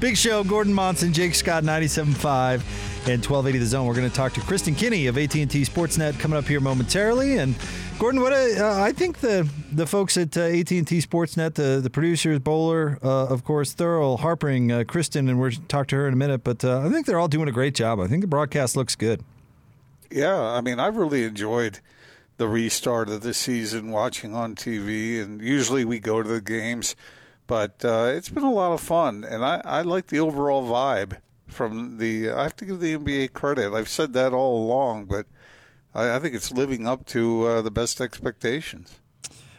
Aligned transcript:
Big 0.00 0.16
show. 0.16 0.42
Gordon 0.42 0.72
Monson, 0.72 1.12
Jake 1.12 1.34
Scott, 1.34 1.62
97.5 1.62 2.62
and 3.06 3.24
1280 3.24 3.58
The 3.58 3.66
Zone. 3.66 3.86
We're 3.86 3.94
going 3.94 4.08
to 4.08 4.16
talk 4.16 4.32
to 4.32 4.40
Kristen 4.40 4.74
Kenney 4.74 5.08
of 5.08 5.18
AT&T 5.18 5.46
Sportsnet 5.46 6.18
coming 6.18 6.38
up 6.38 6.46
here 6.46 6.58
momentarily. 6.58 7.36
And 7.36 7.54
Gordon, 7.98 8.22
what 8.22 8.32
a, 8.32 8.64
uh, 8.66 8.82
I 8.82 8.92
think 8.92 9.18
the 9.18 9.46
the 9.70 9.86
folks 9.86 10.16
at 10.16 10.34
uh, 10.38 10.40
AT&T 10.40 10.84
Sportsnet, 10.84 11.52
the, 11.52 11.80
the 11.82 11.90
producers, 11.90 12.38
Boler, 12.38 12.98
uh, 13.04 13.26
of 13.26 13.44
course, 13.44 13.74
Thurl, 13.74 14.18
Harpring, 14.18 14.72
uh, 14.72 14.84
Kristen, 14.84 15.28
and 15.28 15.38
we're 15.38 15.50
talk 15.50 15.86
to 15.88 15.96
her 15.96 16.08
in 16.08 16.14
a 16.14 16.16
minute. 16.16 16.44
But 16.44 16.64
uh, 16.64 16.80
I 16.80 16.88
think 16.88 17.04
they're 17.04 17.18
all 17.18 17.28
doing 17.28 17.48
a 17.48 17.52
great 17.52 17.74
job. 17.74 18.00
I 18.00 18.06
think 18.06 18.22
the 18.22 18.26
broadcast 18.26 18.76
looks 18.76 18.96
good. 18.96 19.22
Yeah, 20.10 20.40
I 20.40 20.62
mean, 20.62 20.80
I've 20.80 20.96
really 20.96 21.24
enjoyed 21.24 21.80
the 22.38 22.48
restart 22.48 23.10
of 23.10 23.20
the 23.20 23.34
season 23.34 23.90
watching 23.90 24.34
on 24.34 24.54
TV, 24.54 25.22
and 25.22 25.42
usually 25.42 25.84
we 25.84 25.98
go 26.00 26.22
to 26.22 26.28
the 26.28 26.40
games, 26.40 26.96
but 27.50 27.84
uh, 27.84 28.12
it's 28.14 28.28
been 28.28 28.44
a 28.44 28.50
lot 28.52 28.70
of 28.72 28.80
fun, 28.80 29.24
and 29.24 29.44
I, 29.44 29.60
I 29.64 29.82
like 29.82 30.06
the 30.06 30.20
overall 30.20 30.62
vibe 30.66 31.16
from 31.48 31.98
the. 31.98 32.30
I 32.30 32.44
have 32.44 32.54
to 32.56 32.64
give 32.64 32.78
the 32.78 32.96
NBA 32.96 33.32
credit. 33.32 33.72
I've 33.74 33.88
said 33.88 34.12
that 34.12 34.32
all 34.32 34.64
along, 34.64 35.06
but 35.06 35.26
I, 35.92 36.14
I 36.14 36.18
think 36.20 36.36
it's 36.36 36.52
living 36.52 36.86
up 36.86 37.04
to 37.06 37.46
uh, 37.48 37.62
the 37.62 37.70
best 37.72 38.00
expectations. 38.00 39.00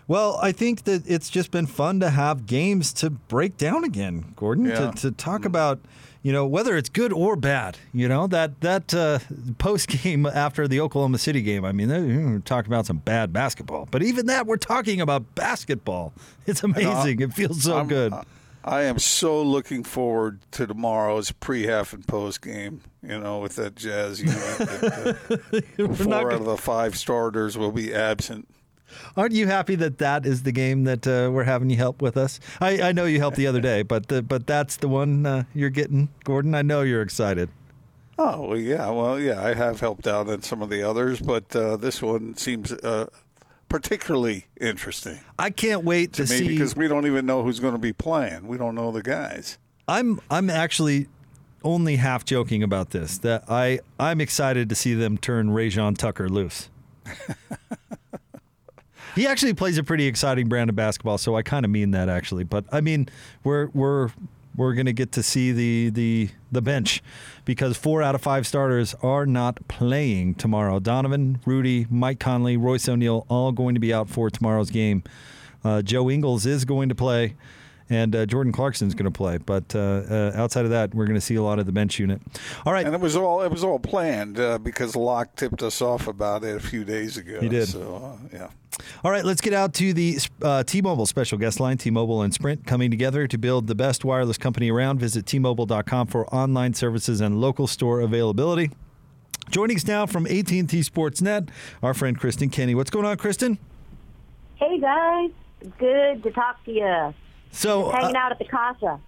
Well, 0.08 0.40
I 0.41 0.54
think 0.54 0.85
that 0.85 1.04
it's 1.05 1.30
just 1.30 1.52
been 1.52 1.68
fun 1.68 1.99
to 1.99 2.10
have 2.10 2.46
games 2.46 2.93
to 2.93 3.10
break 3.10 3.57
down 3.57 3.84
again, 3.84 4.34
Gordon, 4.38 4.66
Yeah. 4.66 4.91
to, 4.91 5.01
to 5.01 5.12
talk 5.12 5.44
about, 5.44 5.79
you 6.24 6.32
know, 6.32 6.46
whether 6.46 6.77
it's 6.77 6.90
good 6.90 7.12
or 7.12 7.36
bad. 7.36 7.77
You 7.94 8.08
know, 8.08 8.27
that 8.27 8.62
that 8.62 8.94
uh, 8.94 9.20
post 9.58 9.88
game 9.90 10.26
after 10.34 10.68
the 10.68 10.80
Oklahoma 10.80 11.18
City 11.18 11.41
game, 11.41 11.66
I 11.66 11.72
mean, 11.72 11.88
they 11.88 12.00
we're 12.02 12.40
talking 12.40 12.72
about 12.72 12.86
some 12.86 12.98
bad 12.98 13.34
basketball. 13.34 13.88
But 13.91 14.04
even 14.04 14.28
that, 14.28 14.46
we're 14.48 14.58
talking 14.58 15.02
about 15.02 15.36
basketball. 15.36 16.13
It's 16.48 16.63
amazing. 16.63 17.22
it 17.22 17.34
feels 17.34 17.63
so 17.63 17.78
I'm- 17.78 17.88
good. 17.88 18.13
I 18.63 18.84
am 18.84 19.00
so 19.00 19.41
looking 19.41 19.84
forward 19.84 20.40
to 20.52 20.68
tomorrow's 20.68 21.32
pre, 21.32 21.63
half, 21.63 21.94
and 21.94 22.05
post 22.08 22.41
game. 22.44 22.82
You 23.02 23.20
know, 23.20 23.40
with 23.40 23.56
that 23.56 23.76
Jazz 23.76 24.20
unit, 24.20 24.35
that, 24.35 25.63
four 25.98 26.08
not 26.08 26.24
out 26.26 26.30
gonna- 26.30 26.35
of 26.35 26.46
the 26.46 26.58
five 26.58 26.96
starters 26.96 27.58
will 27.58 27.72
be 27.72 27.91
absent. 27.94 28.48
Aren't 29.18 29.34
you 29.34 29.48
happy 29.48 29.76
that 29.76 29.98
that 30.00 30.26
is 30.26 30.44
the 30.44 30.52
game 30.52 30.84
that 30.86 31.08
uh, 31.08 31.30
we're 31.32 31.44
having 31.44 31.70
you 31.70 31.78
help 31.78 32.02
with 32.02 32.18
us? 32.18 32.40
I, 32.60 32.82
I 32.82 32.92
know 32.92 33.06
you 33.06 33.20
helped 33.20 33.38
the 33.38 33.48
other 33.48 33.62
day, 33.62 33.82
but 33.84 34.08
the, 34.08 34.22
but 34.22 34.48
that's 34.48 34.78
the 34.78 34.88
one 34.88 35.26
uh, 35.26 35.44
you're 35.54 35.70
getting, 35.70 36.10
Gordon. 36.24 36.56
I 36.56 36.62
know 36.62 36.82
you're 36.82 37.02
excited. 37.02 37.50
Oh 38.18 38.50
well, 38.50 38.58
yeah, 38.58 38.90
well, 38.90 39.20
yeah, 39.20 39.44
I 39.44 39.54
have 39.54 39.80
helped 39.80 40.06
out 40.06 40.28
in 40.30 40.44
some 40.44 40.62
of 40.62 40.70
the 40.70 40.84
others, 40.88 41.20
but 41.20 41.56
uh, 41.56 41.76
this 41.78 42.02
one 42.02 42.36
seems 42.36 42.72
uh, 42.72 43.08
particularly 43.68 44.48
interesting 44.60 45.18
I 45.40 45.50
can't 45.50 45.84
wait 45.86 46.14
to, 46.14 46.24
to 46.24 46.28
see 46.28 46.48
because 46.50 46.76
we 46.76 46.90
don't 46.90 47.08
even 47.08 47.26
know 47.26 47.42
who's 47.42 47.60
going 47.60 47.74
to 47.74 47.80
be 47.80 47.94
playing. 47.94 48.48
We 48.48 48.58
don't 48.58 48.76
know 48.76 48.92
the 48.92 49.02
guys. 49.02 49.58
I'm 49.88 50.20
I'm 50.30 50.50
actually 50.50 51.08
only 51.64 51.96
half 51.96 52.26
joking 52.26 52.64
about 52.64 52.92
this. 52.92 53.18
That 53.20 53.46
I 53.48 53.80
I'm 54.00 54.22
excited 54.22 54.70
to 54.70 54.76
see 54.76 54.94
them 54.94 55.18
turn 55.18 55.50
Rayjon 55.50 55.98
Tucker 55.98 56.30
loose. 56.30 56.70
he 59.15 59.27
actually 59.27 59.54
plays 59.54 59.77
a 59.77 59.84
pretty 59.84 60.05
exciting 60.05 60.48
brand 60.48 60.70
of 60.70 60.76
basketball, 60.76 61.17
so 61.17 61.35
I 61.35 61.41
kind 61.41 61.65
of 61.65 61.71
mean 61.71 61.91
that 61.91 62.09
actually. 62.09 62.43
But 62.43 62.65
I 62.71 62.81
mean, 62.81 63.09
we're 63.43 63.67
we're 63.73 64.09
we're 64.56 64.73
going 64.73 64.85
to 64.85 64.94
get 64.94 65.12
to 65.13 65.23
see 65.23 65.51
the 65.51 65.90
the 65.90 66.29
the 66.51 66.61
bench 66.61 67.01
because 67.45 67.77
four 67.77 68.01
out 68.01 68.16
of 68.16 68.21
five 68.21 68.45
starters 68.45 68.94
are 69.01 69.25
not 69.25 69.67
playing 69.67 70.35
tomorrow. 70.35 70.79
Donovan, 70.79 71.39
Rudy, 71.45 71.88
Mike 71.89 72.19
Conley, 72.19 72.57
Royce 72.57 72.88
O'Neale, 72.89 73.25
all 73.29 73.51
going 73.51 73.75
to 73.75 73.79
be 73.81 73.94
out 73.94 74.09
for 74.09 74.29
tomorrow's 74.29 74.69
game. 74.69 75.03
Uh, 75.63 75.81
Joe 75.81 76.09
Ingles 76.09 76.45
is 76.45 76.66
going 76.66 76.89
to 76.89 76.95
play 76.95 77.35
and 77.91 78.16
uh, 78.16 78.25
Jordan 78.25 78.53
Clarkson's 78.53 78.96
going 78.96 79.12
to 79.12 79.16
play. 79.16 79.38
But 79.38 79.75
uh, 79.75 79.79
uh, 79.79 80.31
outside 80.34 80.63
of 80.63 80.72
that, 80.72 80.96
we're 80.96 81.06
going 81.06 81.19
to 81.19 81.22
see 81.22 81.35
a 81.35 81.44
lot 81.44 81.59
of 81.59 81.66
the 81.66 81.74
bench 81.74 82.00
unit. 82.00 82.22
All 82.66 82.72
right, 82.72 82.85
And 82.85 82.96
it 82.96 83.02
was 83.02 83.16
all 83.16 83.41
it 83.41 83.52
was 83.52 83.63
all 83.63 83.78
planned 83.78 84.40
uh, 84.40 84.57
because 84.57 84.96
Locke 84.96 85.35
tipped 85.35 85.62
us 85.62 85.81
off 85.81 86.07
about 86.07 86.44
it 86.44 86.56
a 86.56 86.59
few 86.59 86.85
days 86.85 87.18
ago. 87.18 87.41
He 87.41 87.50
did. 87.50 87.68
So 87.68 88.18
uh, 88.18 88.28
yeah. 88.34 88.47
all 89.03 89.12
right. 89.12 89.25
Let's 89.25 89.41
get 89.41 89.53
out 89.53 89.74
to 89.75 89.94
the 89.94 90.18
uh, 90.41 90.63
T-Mobile 90.63 91.06
special 91.06 91.38
guest 91.38 91.59
line. 91.59 91.78
T-Mobile 91.78 92.22
and 92.22 92.34
Sprint 92.34 92.66
coming 92.66 92.90
together 92.90 93.28
to 93.28 93.38
build 93.38 93.68
the 93.68 93.75
best 93.75 94.06
wireless 94.06 94.38
company 94.38 94.72
around. 94.72 95.00
Visit 95.00 95.25
T-Mobile.com 95.25 96.07
for 96.07 96.34
online 96.34 96.74
services 96.74 97.19
and 97.19 97.41
local 97.41 97.68
store 97.68 98.00
availability. 98.00 98.72
Joining 99.50 99.75
us 99.75 99.85
now 99.85 100.06
from 100.06 100.25
AT&T 100.28 100.63
Sportsnet, 100.63 101.50
our 101.84 101.94
friend 101.94 102.18
Kristen 102.18 102.50
Kenney. 102.50 102.74
What's 102.74 102.90
going 102.90 103.06
on, 103.06 103.18
Kristen? 103.18 103.57
Hey 104.56 104.80
guys, 104.80 105.31
good 105.78 106.24
to 106.24 106.31
talk 106.31 106.63
to 106.63 106.72
you. 106.72 107.13
So, 107.53 107.88
uh, 107.88 107.91
Hanging 108.00 108.16
out 108.16 108.31
at 108.31 108.39
the 108.39 108.45
casa. 108.45 109.00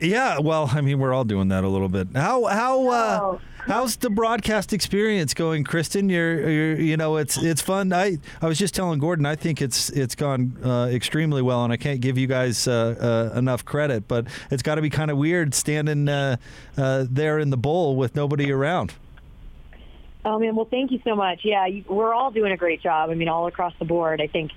yeah, 0.00 0.38
well, 0.40 0.68
I 0.72 0.80
mean, 0.80 0.98
we're 0.98 1.12
all 1.14 1.24
doing 1.24 1.48
that 1.48 1.64
a 1.64 1.68
little 1.68 1.88
bit. 1.88 2.08
How 2.14 2.44
how 2.46 2.88
uh, 2.88 3.16
No. 3.18 3.40
how's 3.66 3.96
the 3.96 4.10
broadcast 4.10 4.72
experience 4.72 5.34
going, 5.34 5.62
Kristen? 5.64 6.08
You're, 6.08 6.50
you're 6.50 6.80
you 6.80 6.96
know 6.96 7.16
it's 7.16 7.36
it's 7.40 7.62
fun. 7.62 7.92
I 7.92 8.18
I 8.42 8.46
was 8.48 8.58
just 8.58 8.74
telling 8.74 8.98
Gordon, 8.98 9.24
I 9.24 9.36
think 9.36 9.62
it's 9.62 9.88
it's 9.90 10.14
gone 10.16 10.56
uh, 10.64 10.88
extremely 10.90 11.42
well, 11.42 11.62
and 11.64 11.72
I 11.72 11.76
can't 11.76 12.00
give 12.00 12.18
you 12.18 12.26
guys 12.26 12.66
uh, 12.66 13.30
uh, 13.34 13.38
enough 13.38 13.64
credit, 13.64 14.08
but 14.08 14.26
it's 14.50 14.62
got 14.62 14.74
to 14.74 14.82
be 14.82 14.90
kind 14.90 15.10
of 15.10 15.16
weird 15.16 15.54
standing 15.54 16.08
uh, 16.08 16.36
uh, 16.76 17.06
there 17.08 17.38
in 17.38 17.50
the 17.50 17.56
bowl 17.56 17.94
with 17.96 18.16
nobody 18.16 18.50
around. 18.50 18.94
Oh 20.24 20.38
man, 20.38 20.54
well, 20.54 20.68
thank 20.70 20.90
you 20.92 21.00
so 21.04 21.16
much. 21.16 21.40
Yeah, 21.44 21.66
you, 21.66 21.84
we're 21.88 22.12
all 22.14 22.30
doing 22.30 22.52
a 22.52 22.56
great 22.56 22.80
job. 22.82 23.10
I 23.10 23.14
mean, 23.14 23.28
all 23.28 23.46
across 23.46 23.74
the 23.78 23.84
board. 23.84 24.20
I 24.20 24.26
think 24.28 24.50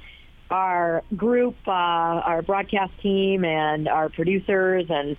our 0.49 1.03
group, 1.15 1.55
uh, 1.67 1.71
our 1.71 2.41
broadcast 2.41 2.91
team, 3.01 3.43
and 3.45 3.87
our 3.87 4.09
producers 4.09 4.85
and 4.89 5.17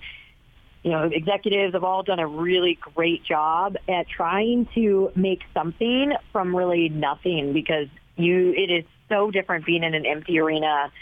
you 0.83 0.93
know 0.93 1.05
executives 1.05 1.75
have 1.75 1.85
all 1.85 2.03
done 2.03 2.19
a 2.19 2.27
really 2.27 2.79
great 2.95 3.25
job 3.25 3.77
at 3.89 4.09
trying 4.09 4.69
to 4.75 5.11
make 5.17 5.43
something 5.53 6.13
from 6.33 6.55
really 6.55 6.89
nothing 6.89 7.53
because 7.53 7.89
you 8.17 8.53
it 8.57 8.71
is 8.71 8.85
so 9.09 9.31
different 9.31 9.67
being 9.67 9.83
in 9.83 9.95
an 9.95 10.07
empty 10.07 10.39
arena 10.39 10.93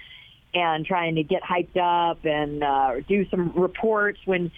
and 0.54 0.86
trying 0.86 1.16
to 1.16 1.22
get 1.22 1.42
hyped 1.42 1.76
up 1.76 2.24
and 2.24 2.62
uh, 2.62 3.00
do 3.08 3.28
some 3.28 3.52
reports 3.56 4.20
when 4.24 4.50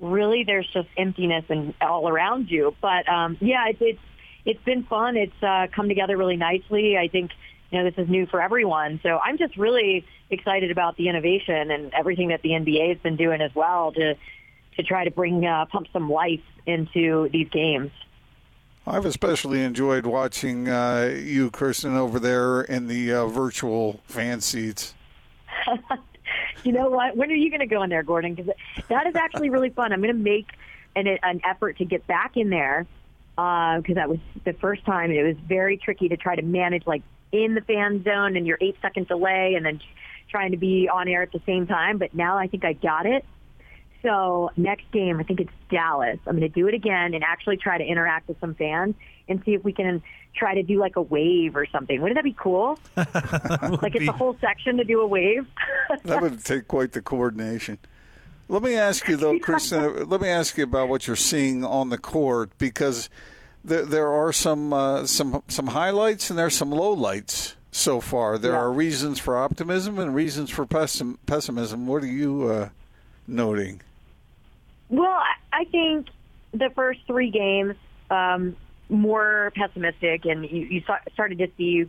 really 0.00 0.44
there's 0.44 0.68
just 0.72 0.88
emptiness 0.96 1.44
and 1.48 1.74
all 1.80 2.08
around 2.08 2.50
you. 2.50 2.74
But 2.80 3.08
um, 3.08 3.36
yeah, 3.40 3.68
it, 3.68 3.76
it's 3.80 4.00
it's 4.44 4.64
been 4.64 4.84
fun. 4.84 5.16
It's 5.16 5.42
uh, 5.42 5.66
come 5.74 5.88
together 5.88 6.16
really 6.16 6.36
nicely. 6.36 6.96
I 6.96 7.08
think 7.08 7.30
you 7.70 7.78
know 7.78 7.84
this 7.84 7.98
is 7.98 8.08
new 8.08 8.26
for 8.26 8.40
everyone, 8.40 9.00
so 9.02 9.18
I'm 9.22 9.38
just 9.38 9.56
really 9.56 10.04
excited 10.30 10.70
about 10.70 10.96
the 10.96 11.08
innovation 11.08 11.70
and 11.70 11.92
everything 11.94 12.28
that 12.28 12.42
the 12.42 12.50
NBA 12.50 12.88
has 12.90 12.98
been 12.98 13.16
doing 13.16 13.40
as 13.40 13.54
well 13.54 13.92
to 13.92 14.14
to 14.76 14.82
try 14.82 15.04
to 15.04 15.10
bring 15.10 15.44
uh, 15.44 15.66
pump 15.66 15.86
some 15.92 16.10
life 16.10 16.42
into 16.66 17.28
these 17.30 17.48
games. 17.50 17.90
I've 18.86 19.04
especially 19.04 19.62
enjoyed 19.62 20.06
watching 20.06 20.68
uh, 20.68 21.14
you, 21.22 21.50
Kirsten, 21.50 21.96
over 21.96 22.18
there 22.18 22.62
in 22.62 22.86
the 22.86 23.12
uh, 23.12 23.26
virtual 23.26 24.00
fan 24.06 24.40
seats. 24.40 24.94
You 26.64 26.72
know 26.72 26.90
what? 26.90 27.16
When 27.16 27.30
are 27.30 27.34
you 27.34 27.50
going 27.50 27.60
to 27.60 27.66
go 27.66 27.82
in 27.82 27.90
there, 27.90 28.02
Gordon? 28.02 28.34
Because 28.34 28.52
that 28.88 29.06
is 29.06 29.14
actually 29.16 29.50
really 29.50 29.70
fun. 29.70 29.92
I'm 29.92 30.02
going 30.02 30.14
to 30.14 30.22
make 30.22 30.48
an, 30.94 31.06
an 31.22 31.40
effort 31.44 31.78
to 31.78 31.84
get 31.84 32.06
back 32.06 32.36
in 32.36 32.50
there 32.50 32.86
because 33.36 33.94
that 33.94 34.08
was 34.08 34.18
the 34.44 34.52
first 34.54 34.84
time. 34.84 35.10
and 35.10 35.18
It 35.18 35.24
was 35.24 35.36
very 35.48 35.76
tricky 35.78 36.08
to 36.08 36.16
try 36.16 36.36
to 36.36 36.42
manage 36.42 36.86
like 36.86 37.02
in 37.32 37.54
the 37.54 37.60
fan 37.60 38.02
zone 38.04 38.36
and 38.36 38.46
your 38.46 38.58
eight 38.60 38.76
second 38.82 39.08
delay, 39.08 39.54
and 39.56 39.64
then 39.64 39.80
trying 40.30 40.52
to 40.52 40.56
be 40.56 40.88
on 40.92 41.08
air 41.08 41.22
at 41.22 41.32
the 41.32 41.40
same 41.46 41.66
time. 41.66 41.98
But 41.98 42.14
now 42.14 42.38
I 42.38 42.46
think 42.46 42.64
I 42.64 42.72
got 42.72 43.06
it. 43.06 43.24
So 44.02 44.50
next 44.56 44.90
game, 44.92 45.20
I 45.20 45.24
think 45.24 45.40
it's 45.40 45.52
Dallas. 45.70 46.18
I'm 46.26 46.38
going 46.38 46.50
to 46.50 46.54
do 46.60 46.66
it 46.68 46.74
again 46.74 47.12
and 47.14 47.22
actually 47.22 47.58
try 47.58 47.76
to 47.76 47.84
interact 47.84 48.28
with 48.28 48.40
some 48.40 48.54
fans 48.54 48.94
and 49.28 49.42
see 49.44 49.52
if 49.52 49.62
we 49.62 49.72
can 49.72 50.02
try 50.34 50.54
to 50.54 50.62
do 50.62 50.78
like 50.78 50.96
a 50.96 51.02
wave 51.02 51.56
or 51.56 51.66
something. 51.66 52.00
Wouldn't 52.00 52.16
that 52.16 52.24
be 52.24 52.36
cool? 52.38 52.78
like 52.96 53.94
it's 53.94 54.08
a 54.08 54.12
whole 54.12 54.36
section 54.40 54.76
to 54.78 54.84
do 54.84 55.00
a 55.00 55.06
wave. 55.06 55.46
That 56.04 56.22
would 56.22 56.44
take 56.44 56.68
quite 56.68 56.92
the 56.92 57.02
coordination. 57.02 57.78
Let 58.48 58.62
me 58.62 58.76
ask 58.76 59.08
you 59.08 59.16
though, 59.16 59.38
Kristen. 59.40 60.08
let 60.08 60.20
me 60.20 60.28
ask 60.28 60.56
you 60.56 60.64
about 60.64 60.88
what 60.88 61.06
you're 61.06 61.16
seeing 61.16 61.64
on 61.64 61.88
the 61.88 61.98
court 61.98 62.56
because 62.58 63.10
there 63.64 63.84
there 63.84 64.08
are 64.08 64.32
some 64.32 64.72
uh, 64.72 65.06
some 65.06 65.42
some 65.48 65.68
highlights 65.68 66.30
and 66.30 66.38
there's 66.38 66.56
some 66.56 66.70
lowlights 66.70 67.54
so 67.72 68.00
far. 68.00 68.36
There 68.38 68.52
Yeah. 68.52 68.58
are 68.58 68.72
reasons 68.72 69.18
for 69.18 69.36
optimism 69.36 69.98
and 69.98 70.14
reasons 70.14 70.50
for 70.50 70.66
pessim- 70.66 71.18
pessimism. 71.26 71.86
What 71.86 72.02
are 72.02 72.06
you 72.06 72.48
uh, 72.50 72.68
noting? 73.26 73.80
Well, 74.88 75.08
I- 75.52 75.64
think 75.70 76.08
the 76.52 76.70
first 76.74 77.00
three 77.06 77.30
games 77.30 77.74
um, 78.10 78.56
more 78.88 79.52
pessimistic, 79.54 80.24
and 80.24 80.44
you, 80.44 80.62
you 80.66 80.82
saw, 80.86 80.96
started 81.12 81.38
to 81.38 81.48
see 81.56 81.88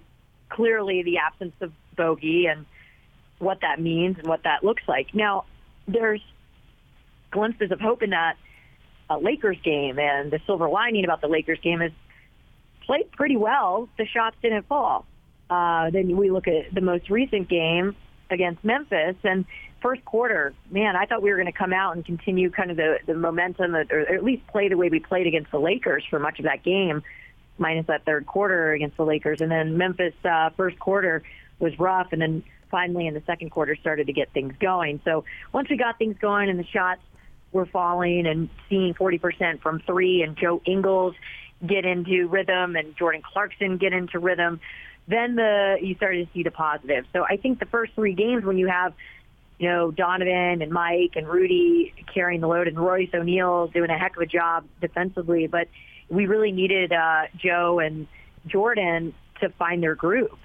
clearly 0.49 1.01
the 1.01 1.17
absence 1.17 1.55
of 1.61 1.71
bogey 1.95 2.45
and 2.45 2.65
what 3.39 3.61
that 3.61 3.79
means 3.81 4.19
and 4.19 4.27
what 4.27 4.43
that 4.43 4.63
looks 4.63 4.83
like. 4.87 5.15
Now, 5.15 5.45
there's 5.87 6.21
glimpses 7.31 7.71
of 7.71 7.79
hope 7.79 8.03
in 8.03 8.11
that 8.11 8.35
uh, 9.11 9.17
Lakers 9.17 9.57
game, 9.63 9.99
and 9.99 10.31
the 10.31 10.39
silver 10.45 10.69
lining 10.69 11.03
about 11.03 11.21
the 11.21 11.27
Lakers 11.27 11.59
game 11.61 11.81
is 11.81 11.91
played 12.85 13.11
pretty 13.11 13.37
well. 13.37 13.89
The 13.97 14.05
shots 14.05 14.35
didn't 14.41 14.67
fall. 14.67 15.05
Uh, 15.49 15.89
then 15.89 16.15
we 16.15 16.31
look 16.31 16.47
at 16.47 16.73
the 16.73 16.81
most 16.81 17.09
recent 17.09 17.49
game 17.49 17.95
against 18.29 18.63
Memphis, 18.63 19.15
and 19.23 19.45
first 19.81 20.05
quarter, 20.05 20.53
man, 20.69 20.95
I 20.95 21.05
thought 21.05 21.21
we 21.21 21.29
were 21.31 21.35
going 21.35 21.51
to 21.51 21.57
come 21.57 21.73
out 21.73 21.95
and 21.95 22.05
continue 22.05 22.49
kind 22.49 22.71
of 22.71 22.77
the, 22.77 22.99
the 23.05 23.15
momentum, 23.15 23.75
or 23.75 23.81
at 23.81 24.23
least 24.23 24.47
play 24.47 24.69
the 24.69 24.77
way 24.77 24.89
we 24.89 24.99
played 24.99 25.27
against 25.27 25.51
the 25.51 25.59
Lakers 25.59 26.05
for 26.09 26.19
much 26.19 26.39
of 26.39 26.45
that 26.45 26.63
game, 26.63 27.03
minus 27.57 27.87
that 27.87 28.05
third 28.05 28.25
quarter 28.25 28.71
against 28.71 28.95
the 28.95 29.05
Lakers. 29.05 29.41
And 29.41 29.51
then 29.51 29.77
Memphis 29.77 30.13
uh, 30.23 30.51
first 30.51 30.79
quarter 30.79 31.23
was 31.59 31.77
rough, 31.77 32.13
and 32.13 32.21
then 32.21 32.43
finally 32.69 33.05
in 33.07 33.13
the 33.13 33.23
second 33.25 33.49
quarter 33.49 33.75
started 33.75 34.07
to 34.07 34.13
get 34.13 34.31
things 34.31 34.53
going. 34.61 35.01
So 35.03 35.25
once 35.51 35.69
we 35.69 35.75
got 35.75 35.97
things 35.97 36.15
going 36.21 36.49
and 36.49 36.57
the 36.57 36.65
shots 36.65 37.01
were 37.51 37.65
falling 37.65 38.25
and 38.27 38.49
seeing 38.69 38.93
40% 38.93 39.61
from 39.61 39.79
three 39.79 40.21
and 40.21 40.37
Joe 40.37 40.61
Ingles 40.65 41.15
get 41.65 41.85
into 41.85 42.27
rhythm 42.27 42.75
and 42.75 42.95
Jordan 42.95 43.21
Clarkson 43.21 43.77
get 43.77 43.93
into 43.93 44.19
rhythm, 44.19 44.59
then 45.07 45.35
the 45.35 45.77
you 45.81 45.95
started 45.95 46.27
to 46.27 46.33
see 46.33 46.43
the 46.43 46.51
positive. 46.51 47.05
So 47.13 47.23
I 47.23 47.37
think 47.37 47.59
the 47.59 47.65
first 47.65 47.93
three 47.93 48.13
games 48.13 48.43
when 48.43 48.57
you 48.57 48.67
have 48.67 48.93
you 49.61 49.69
know, 49.69 49.91
Donovan 49.91 50.63
and 50.63 50.71
Mike 50.71 51.11
and 51.15 51.27
Rudy 51.27 51.93
carrying 52.11 52.41
the 52.41 52.47
load 52.47 52.67
and 52.67 52.79
Royce 52.79 53.09
O'Neale 53.13 53.67
doing 53.67 53.91
a 53.91 53.97
heck 53.97 54.15
of 54.15 54.23
a 54.23 54.25
job 54.25 54.65
defensively. 54.81 55.45
But 55.45 55.67
we 56.09 56.25
really 56.25 56.51
needed 56.51 56.91
uh, 56.91 57.27
Joe 57.37 57.77
and 57.77 58.07
Jordan 58.47 59.13
to 59.39 59.49
find 59.49 59.83
their 59.83 59.93
groove. 59.93 60.35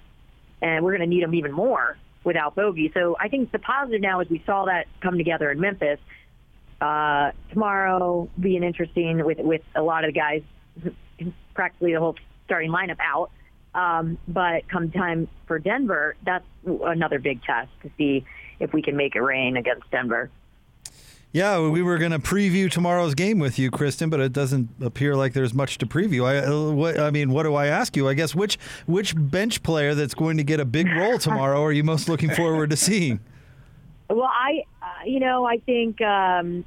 And 0.60 0.84
we're 0.84 0.90
going 0.90 1.08
to 1.08 1.14
need 1.14 1.22
them 1.22 1.34
even 1.34 1.52
more 1.52 1.96
without 2.24 2.56
Bogey. 2.56 2.90
So 2.92 3.16
I 3.18 3.28
think 3.28 3.52
the 3.52 3.58
positive 3.58 4.02
now 4.02 4.20
is 4.20 4.28
we 4.28 4.42
saw 4.44 4.66
that 4.66 4.86
come 5.00 5.16
together 5.16 5.50
in 5.50 5.60
Memphis. 5.60 5.98
Uh, 6.81 7.32
tomorrow 7.50 8.28
being 8.38 8.62
interesting 8.62 9.25
with, 9.25 9.38
with 9.38 9.62
a 9.75 9.82
lot 9.82 10.05
of 10.05 10.12
the 10.12 10.19
guys, 10.19 10.43
practically 11.55 11.93
the 11.93 12.00
whole 12.00 12.17
starting 12.44 12.70
lineup 12.70 12.99
out. 13.00 13.31
Um, 13.75 14.19
but 14.26 14.69
come 14.69 14.90
time 14.90 15.28
for 15.46 15.58
Denver, 15.58 16.17
that's 16.25 16.46
another 16.64 17.19
big 17.19 17.43
test 17.43 17.70
to 17.82 17.90
see 17.99 18.25
if 18.58 18.73
we 18.73 18.82
can 18.82 18.96
make 18.96 19.17
it 19.17 19.20
rain 19.20 19.56
against 19.56 19.90
Denver. 19.90 20.31
Yeah, 21.32 21.69
we 21.69 21.82
were 21.82 21.99
going 21.99 22.12
to 22.12 22.19
preview 22.19 22.70
tomorrow's 22.70 23.14
game 23.14 23.38
with 23.38 23.58
you, 23.58 23.70
Kristen, 23.70 24.08
but 24.08 24.20
it 24.20 24.32
doesn't 24.32 24.70
appear 24.81 25.14
like 25.14 25.34
there's 25.34 25.52
much 25.52 25.76
to 25.78 25.87
preview. 25.87 26.25
I, 26.25 26.38
uh, 26.38 26.70
what, 26.70 26.99
I 26.99 27.11
mean, 27.11 27.31
what 27.31 27.43
do 27.43 27.55
I 27.55 27.67
ask 27.67 27.94
you? 27.94 28.08
I 28.08 28.14
guess 28.14 28.34
which 28.34 28.58
which 28.87 29.14
bench 29.14 29.62
player 29.62 29.94
that's 29.94 30.14
going 30.14 30.38
to 30.38 30.44
get 30.44 30.61
a 30.61 30.64
big 30.64 30.88
role 30.96 31.19
tomorrow 31.19 31.62
are 31.62 31.73
you 31.73 31.84
most 31.84 32.08
looking 32.08 32.31
forward 32.31 32.70
to 32.70 32.76
seeing? 32.76 33.20
Well, 34.08 34.31
I, 34.32 34.64
you 35.06 35.20
know, 35.20 35.44
I 35.44 35.58
think 35.58 36.00
um, 36.00 36.64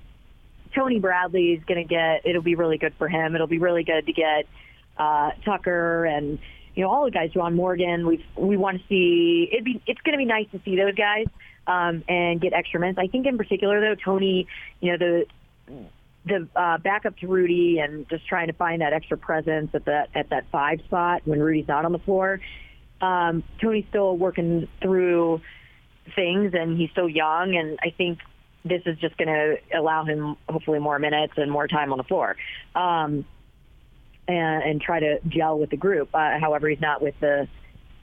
Tony 0.75 0.99
Bradley 0.99 1.53
is 1.53 1.63
going 1.65 1.81
to 1.81 1.87
get. 1.87 2.25
It'll 2.25 2.41
be 2.41 2.55
really 2.55 2.77
good 2.77 2.93
for 2.97 3.07
him. 3.07 3.35
It'll 3.35 3.47
be 3.47 3.59
really 3.59 3.83
good 3.83 4.05
to 4.05 4.13
get 4.13 4.47
uh, 4.97 5.31
Tucker 5.45 6.05
and 6.05 6.39
you 6.75 6.83
know 6.83 6.89
all 6.89 7.05
the 7.05 7.11
guys. 7.11 7.31
Juwan 7.31 7.55
Morgan. 7.55 8.05
We 8.05 8.25
we 8.35 8.57
want 8.57 8.79
to 8.79 8.87
see. 8.87 9.49
It'd 9.51 9.65
be. 9.65 9.81
It's 9.87 10.01
going 10.01 10.13
to 10.13 10.17
be 10.17 10.25
nice 10.25 10.47
to 10.51 10.61
see 10.63 10.75
those 10.75 10.95
guys 10.95 11.25
um, 11.67 12.03
and 12.07 12.39
get 12.39 12.53
extra 12.53 12.79
minutes. 12.79 12.99
I 12.99 13.07
think 13.07 13.25
in 13.25 13.37
particular 13.37 13.79
though, 13.81 13.95
Tony, 13.95 14.47
you 14.79 14.91
know 14.91 14.97
the 14.97 15.25
the 16.25 16.47
uh, 16.55 16.77
backup 16.77 17.17
to 17.17 17.27
Rudy 17.27 17.79
and 17.79 18.07
just 18.09 18.27
trying 18.27 18.47
to 18.47 18.53
find 18.53 18.81
that 18.81 18.93
extra 18.93 19.17
presence 19.17 19.71
at 19.73 19.85
that 19.85 20.09
at 20.15 20.29
that 20.29 20.45
five 20.51 20.81
spot 20.81 21.21
when 21.25 21.39
Rudy's 21.39 21.67
not 21.67 21.85
on 21.85 21.91
the 21.91 21.99
floor. 21.99 22.39
Um, 23.01 23.43
Tony's 23.61 23.85
still 23.89 24.17
working 24.17 24.67
through 24.81 25.41
things, 26.15 26.53
and 26.53 26.77
he's 26.77 26.89
so 26.95 27.05
young, 27.05 27.55
and 27.55 27.79
I 27.81 27.91
think 27.91 28.19
this 28.69 28.81
is 28.85 28.97
just 28.99 29.17
going 29.17 29.27
to 29.27 29.77
allow 29.77 30.05
him 30.05 30.37
hopefully 30.47 30.79
more 30.79 30.99
minutes 30.99 31.33
and 31.37 31.51
more 31.51 31.67
time 31.67 31.91
on 31.91 31.97
the 31.97 32.03
floor. 32.03 32.35
Um, 32.75 33.25
and, 34.27 34.63
and 34.63 34.81
try 34.81 34.99
to 34.99 35.19
gel 35.27 35.57
with 35.57 35.71
the 35.71 35.77
group. 35.77 36.09
Uh, 36.13 36.39
however, 36.39 36.69
he's 36.69 36.79
not 36.79 37.01
with 37.01 37.15
the, 37.19 37.47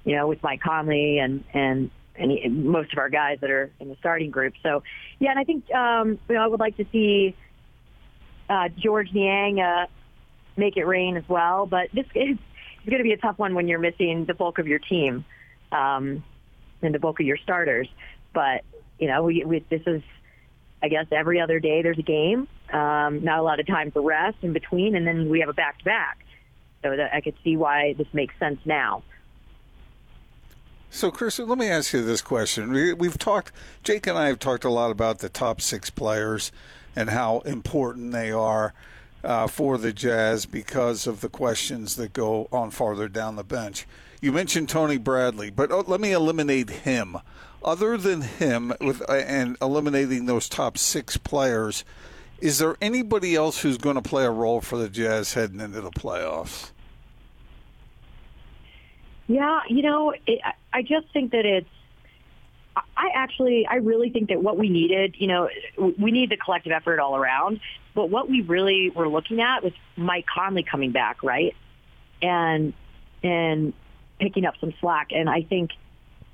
you 0.05 0.17
know, 0.17 0.27
with 0.27 0.43
Mike 0.43 0.61
Conley 0.61 1.19
and 1.19 1.45
and 1.55 1.91
and 2.19 2.65
most 2.65 2.93
of 2.93 2.99
our 2.99 3.09
guys 3.09 3.39
that 3.41 3.51
are 3.51 3.71
in 3.79 3.89
the 3.89 3.97
starting 3.97 4.31
group. 4.31 4.55
So, 4.63 4.83
yeah, 5.19 5.31
and 5.31 5.39
I 5.39 5.45
think 5.45 5.71
um, 5.73 6.19
you 6.29 6.35
know 6.35 6.43
I 6.43 6.47
would 6.47 6.61
like 6.61 6.77
to 6.79 6.87
see 6.91 7.37
uh, 8.49 8.69
Georges 8.77 9.15
Niang 9.15 9.61
uh, 9.61 9.87
make 10.57 10.77
it 10.77 10.85
rain 10.85 11.17
as 11.17 11.29
well. 11.29 11.67
But 11.67 11.91
this 11.93 12.07
is 12.15 12.37
going 12.87 12.99
to 12.99 13.05
be 13.05 13.13
a 13.13 13.19
tough 13.19 13.39
one 13.39 13.55
when 13.55 13.69
you're 13.69 13.79
missing 13.79 14.25
the 14.27 14.35
bulk 14.35 14.59
of 14.59 14.67
your 14.67 14.79
team 14.79 15.25
um, 15.73 16.25
and 16.83 16.95
the 16.95 16.99
bulk 16.99 17.21
of 17.21 17.27
your 17.27 17.37
starters. 17.37 17.89
But 18.33 18.65
you 18.99 19.09
know, 19.09 19.23
we, 19.23 19.45
we 19.45 19.65
this 19.71 19.83
is 19.87 20.03
I 20.83 20.89
guess 20.89 21.07
every 21.11 21.41
other 21.41 21.59
day 21.59 21.83
there's 21.83 21.99
a 21.99 22.03
game. 22.03 22.49
Um, 22.73 23.25
not 23.25 23.39
a 23.39 23.43
lot 23.43 23.61
of 23.61 23.67
time 23.67 23.91
for 23.91 24.03
rest 24.03 24.39
in 24.43 24.53
between, 24.53 24.95
and 24.97 25.07
then 25.07 25.29
we 25.29 25.41
have 25.41 25.49
a 25.49 25.55
back 25.55 25.79
to 25.79 25.85
back. 25.85 26.25
So 26.83 26.97
that 26.97 27.15
I 27.15 27.21
could 27.21 27.35
see 27.43 27.57
why 27.57 27.95
this 27.95 28.07
makes 28.13 28.39
sense 28.39 28.61
now. 28.65 29.03
So, 30.91 31.11
Chris, 31.11 31.39
let 31.39 31.59
me 31.59 31.69
ask 31.69 31.93
you 31.93 32.03
this 32.03 32.23
question. 32.23 32.71
We, 32.71 32.93
we've 32.93 33.19
talked, 33.19 33.53
Jake 33.83 34.07
and 34.07 34.17
I 34.17 34.29
have 34.29 34.39
talked 34.39 34.65
a 34.65 34.71
lot 34.71 34.91
about 34.91 35.19
the 35.19 35.29
top 35.29 35.61
six 35.61 35.91
players 35.91 36.53
and 36.95 37.11
how 37.11 37.41
important 37.41 38.13
they 38.13 38.31
are 38.31 38.73
uh, 39.23 39.47
for 39.47 39.77
the 39.77 39.93
Jazz 39.93 40.47
because 40.47 41.07
of 41.07 41.21
the 41.21 41.29
questions 41.29 41.97
that 41.97 42.13
go 42.13 42.49
on 42.53 42.71
farther 42.71 43.09
down 43.09 43.37
the 43.37 43.45
bench. 43.45 43.87
You 44.27 44.33
mentioned 44.33 44.69
Tony 44.69 44.99
Bradley, 44.99 45.51
but 45.51 45.71
oh, 45.71 45.85
let 45.87 46.01
me 46.01 46.11
eliminate 46.11 46.69
him. 46.69 47.17
Other 47.65 47.97
than 47.97 48.23
him, 48.23 48.73
with 48.81 49.01
uh, 49.09 49.13
and 49.13 49.57
eliminating 49.63 50.27
those 50.27 50.49
top 50.49 50.79
six 50.79 51.17
players, 51.17 51.85
is 52.41 52.59
there 52.59 52.77
anybody 52.81 53.37
else 53.37 53.61
who's 53.61 53.79
going 53.79 53.95
to 53.95 54.03
play 54.03 54.25
a 54.25 54.31
role 54.33 54.61
for 54.61 54.79
the 54.79 54.89
Jazz 54.89 55.35
heading 55.35 55.61
into 55.61 55.81
the 55.81 55.93
playoffs? 55.93 56.73
Yeah, 59.29 59.61
you 59.69 59.83
know, 59.83 60.13
it, 60.27 60.41
I 60.73 60.83
just 60.83 61.07
think 61.13 61.31
that 61.31 61.47
it's. 61.47 61.69
I 62.97 63.11
actually, 63.15 63.65
I 63.65 63.77
really 63.77 64.11
think 64.11 64.31
that 64.31 64.43
what 64.43 64.59
we 64.59 64.69
needed, 64.69 65.15
you 65.21 65.29
know, 65.29 65.49
we 65.79 66.11
need 66.11 66.31
the 66.31 66.37
collective 66.37 66.73
effort 66.73 66.99
all 66.99 67.15
around. 67.15 67.61
But 67.95 68.11
what 68.11 68.29
we 68.29 68.41
really 68.41 68.91
were 68.91 69.09
looking 69.09 69.41
at 69.41 69.63
was 69.63 69.73
Mike 69.97 70.27
Conley 70.27 70.65
coming 70.65 70.91
back, 70.91 71.23
right, 71.23 71.55
and 72.21 72.73
and 73.23 73.73
picking 74.19 74.47
up 74.47 74.55
some 74.61 74.73
slack. 74.81 75.09
And 75.11 75.29
I 75.29 75.43
think 75.43 75.71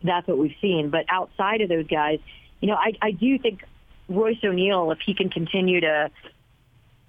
that's 0.02 0.26
what 0.26 0.38
we've 0.38 0.56
seen. 0.60 0.90
But 0.90 1.06
outside 1.08 1.60
of 1.60 1.68
those 1.68 1.86
guys, 1.86 2.18
you 2.60 2.68
know, 2.68 2.74
I, 2.74 2.92
I 3.00 3.10
do 3.12 3.38
think 3.38 3.64
Royce 4.08 4.38
O'Neale, 4.44 4.90
if 4.92 4.98
he 5.04 5.14
can 5.14 5.30
continue 5.30 5.80
to 5.80 6.10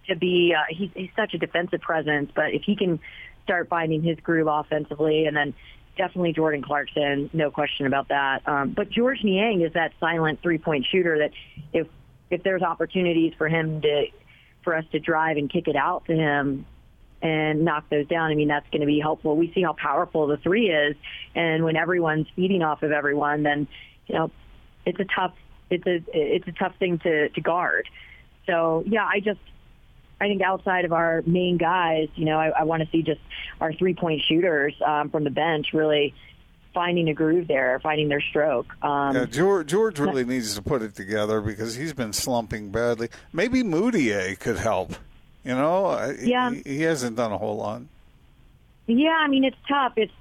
to 0.07 0.17
be, 0.17 0.53
uh, 0.53 0.63
he's, 0.69 0.89
he's 0.93 1.09
such 1.15 1.33
a 1.33 1.38
defensive 1.38 1.79
presence, 1.79 2.29
but 2.36 2.53
if 2.53 2.63
he 2.63 2.75
can 2.75 3.00
start 3.45 3.69
finding 3.69 4.01
his 4.03 4.19
groove 4.19 4.48
offensively, 4.50 5.27
and 5.27 5.38
then 5.38 5.53
definitely 5.98 6.33
Jordan 6.33 6.62
Clarkson, 6.62 7.29
no 7.31 7.51
question 7.51 7.86
about 7.86 8.09
that. 8.09 8.45
Um, 8.45 8.71
but 8.71 8.89
Georges 8.89 9.24
Niang 9.24 9.62
is 9.62 9.71
that 9.74 9.93
silent 10.01 10.41
three-point 10.41 10.86
shooter 10.91 11.19
that 11.19 11.31
if 11.71 11.88
if 12.29 12.43
there's 12.43 12.63
opportunities 12.63 13.33
for 13.38 13.48
him 13.48 13.81
to 13.81 14.05
for 14.63 14.75
us 14.75 14.86
to 14.91 15.00
drive 15.00 15.38
and 15.38 15.50
kick 15.50 15.67
it 15.67 15.75
out 15.75 16.05
to 16.05 16.13
him 16.13 16.65
and 17.24 17.63
knock 17.63 17.89
those 17.89 18.06
down, 18.08 18.30
I 18.30 18.36
mean 18.36 18.50
that's 18.50 18.70
going 18.70 18.82
to 18.82 18.88
be 18.88 19.00
helpful. 19.00 19.36
We 19.36 19.51
see 19.53 19.63
how 19.63 19.74
powerful 19.74 20.27
the 20.27 20.38
three 20.38 20.70
is, 20.70 20.96
and 21.34 21.63
when 21.63 21.75
everyone's 21.75 22.27
feeding 22.36 22.62
off 22.62 22.84
of 22.84 22.92
everyone, 22.92 23.42
then 23.42 23.68
you 24.08 24.15
know 24.15 24.32
it's 24.86 25.00
a 25.00 25.06
tough 25.06 25.34
it's 25.72 25.88
a 25.88 26.03
it's 26.13 26.48
a 26.48 26.51
tough 26.51 26.75
thing 26.77 27.00
to 27.00 27.30
to 27.30 27.42
guard. 27.42 27.89
So 28.46 28.84
yeah, 28.86 29.06
I 29.06 29.22
just 29.22 29.39
I 30.20 30.27
think 30.27 30.42
outside 30.42 30.86
of 30.86 30.94
our 30.94 31.24
main 31.25 31.58
guys, 31.58 32.10
you 32.15 32.25
know, 32.25 32.38
I, 32.38 32.50
I 32.50 32.63
want 32.63 32.84
to 32.84 32.89
see 32.92 33.01
just 33.01 33.20
our 33.60 33.74
three-point 33.74 34.22
shooters 34.27 34.74
um, 34.86 35.10
from 35.10 35.24
the 35.24 35.30
bench 35.30 35.68
really 35.74 36.13
finding 36.74 37.10
a 37.10 37.13
groove 37.13 37.48
there, 37.48 37.80
finding 37.82 38.10
their 38.10 38.22
stroke. 38.22 38.68
Um, 38.84 39.15
yeah, 39.15 39.25
George, 39.25 39.68
George 39.68 40.00
really 40.00 40.25
needs 40.25 40.56
to 40.56 40.62
put 40.62 40.82
it 40.82 40.96
together 40.96 41.39
because 41.42 41.75
he's 41.75 41.94
been 41.94 42.13
slumping 42.13 42.72
badly. 42.72 43.10
Maybe 43.32 43.63
Mudiay 43.63 44.39
could 44.39 44.58
help. 44.58 44.96
You 45.43 45.55
know, 45.55 46.15
yeah. 46.21 46.51
he, 46.51 46.62
he 46.63 46.81
hasn't 46.81 47.17
done 47.17 47.31
a 47.31 47.38
whole 47.38 47.57
lot. 47.57 47.81
Yeah, 48.88 49.17
I 49.19 49.27
mean 49.27 49.43
it's 49.43 49.57
tough. 49.67 49.93
It's 49.97 50.13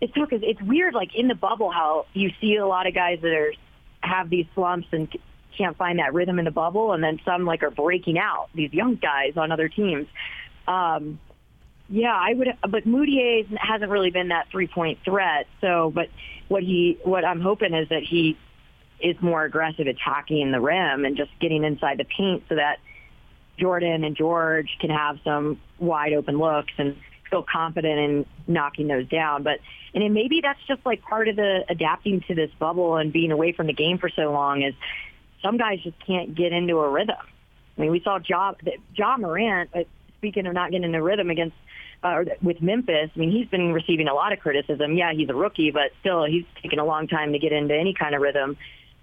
it's 0.00 0.12
tough 0.14 0.30
because 0.30 0.44
it's 0.46 0.60
weird. 0.62 0.94
Like 0.94 1.14
in 1.14 1.28
the 1.28 1.34
bubble, 1.34 1.70
how 1.70 2.06
you 2.12 2.30
see 2.40 2.56
a 2.56 2.66
lot 2.66 2.86
of 2.86 2.94
guys 2.94 3.20
that 3.22 3.32
are 3.32 3.52
have 4.02 4.30
these 4.30 4.46
slumps 4.54 4.88
and 4.92 5.08
can't 5.56 5.76
find 5.76 5.98
that 5.98 6.14
rhythm 6.14 6.38
in 6.38 6.44
the 6.44 6.50
bubble, 6.50 6.92
and 6.92 7.02
then 7.02 7.20
some 7.24 7.44
like 7.44 7.62
are 7.62 7.70
breaking 7.70 8.18
out. 8.18 8.48
These 8.54 8.72
young 8.72 8.96
guys 8.96 9.36
on 9.36 9.52
other 9.52 9.68
teams. 9.68 10.06
Um, 10.66 11.18
yeah, 11.88 12.14
I 12.14 12.34
would, 12.34 12.48
but 12.62 12.86
Mudiay 12.86 13.46
hasn't 13.58 13.90
really 13.90 14.10
been 14.10 14.28
that 14.28 14.48
three 14.50 14.68
point 14.68 15.00
threat. 15.04 15.46
So, 15.60 15.90
but 15.92 16.08
what 16.48 16.62
he, 16.62 16.98
what 17.02 17.24
I'm 17.24 17.40
hoping 17.40 17.74
is 17.74 17.88
that 17.88 18.04
he 18.04 18.38
is 19.00 19.16
more 19.20 19.44
aggressive 19.44 19.86
attacking 19.86 20.52
the 20.52 20.60
rim 20.60 21.04
and 21.04 21.16
just 21.16 21.30
getting 21.40 21.64
inside 21.64 21.98
the 21.98 22.04
paint 22.04 22.44
so 22.48 22.54
that 22.54 22.78
Jordan 23.60 24.04
and 24.04 24.16
George 24.16 24.68
can 24.80 24.90
have 24.90 25.18
some 25.24 25.60
wide 25.78 26.12
open 26.12 26.38
looks 26.38 26.72
and 26.78 26.96
feel 27.30 27.44
confident 27.44 27.98
in 27.98 28.26
knocking 28.46 28.88
those 28.88 29.06
down. 29.08 29.42
But 29.42 29.60
and 29.94 30.02
then 30.02 30.12
maybe 30.12 30.40
that's 30.40 30.60
just 30.66 30.84
like 30.84 31.02
part 31.02 31.28
of 31.28 31.36
the 31.36 31.64
adapting 31.68 32.22
to 32.28 32.34
this 32.34 32.50
bubble 32.58 32.96
and 32.96 33.12
being 33.12 33.32
away 33.32 33.52
from 33.52 33.66
the 33.66 33.72
game 33.72 33.98
for 33.98 34.08
so 34.08 34.32
long 34.32 34.62
is 34.62 34.74
some 35.42 35.56
guys 35.56 35.80
just 35.82 35.96
can't 36.06 36.34
get 36.34 36.52
into 36.52 36.78
a 36.78 36.88
rhythm. 36.88 37.16
I 37.76 37.80
mean, 37.80 37.90
we 37.90 38.00
saw 38.00 38.18
Ja, 38.28 38.52
Ja 38.94 39.16
Morant, 39.16 39.70
uh, 39.74 39.84
speaking 40.18 40.46
of 40.46 40.52
not 40.52 40.70
getting 40.70 40.84
in 40.84 40.92
the 40.92 41.02
rhythm 41.02 41.30
against 41.30 41.56
uh, 42.02 42.24
with 42.42 42.62
Memphis, 42.62 43.10
I 43.14 43.18
mean, 43.18 43.30
he's 43.30 43.48
been 43.48 43.72
receiving 43.72 44.08
a 44.08 44.14
lot 44.14 44.32
of 44.32 44.40
criticism. 44.40 44.96
Yeah, 44.96 45.12
he's 45.12 45.28
a 45.28 45.34
rookie, 45.34 45.70
but 45.70 45.90
still, 46.00 46.24
he's 46.24 46.44
taken 46.62 46.78
a 46.78 46.84
long 46.84 47.08
time 47.08 47.32
to 47.32 47.38
get 47.38 47.52
into 47.52 47.74
any 47.74 47.94
kind 47.94 48.14
of 48.14 48.22
rhythm. 48.22 48.56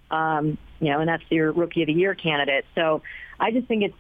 Um, 0.10 0.58
you 0.80 0.92
know, 0.92 1.00
and 1.00 1.10
that's 1.10 1.24
your 1.30 1.52
rookie 1.52 1.84
of 1.84 1.88
the 1.88 1.94
year 1.94 2.16
candidate. 2.16 2.66
So 2.76 3.04
I 3.40 3.52
just 3.52 3.68
think 3.68 3.84
it's 3.84 3.96